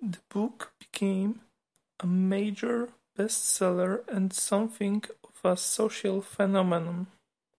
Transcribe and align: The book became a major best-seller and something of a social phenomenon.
The 0.00 0.18
book 0.30 0.74
became 0.80 1.42
a 2.00 2.08
major 2.08 2.92
best-seller 3.14 3.98
and 4.08 4.32
something 4.32 5.04
of 5.22 5.44
a 5.44 5.56
social 5.56 6.22
phenomenon. 6.22 7.06